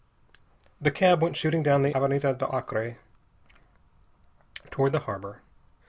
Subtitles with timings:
[0.81, 2.97] The cab went shooting down the Avenida do Acre
[4.71, 5.41] toward the harbor.